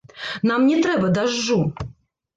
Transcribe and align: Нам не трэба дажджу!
Нам 0.51 0.65
не 0.71 0.79
трэба 0.87 1.13
дажджу! 1.19 1.59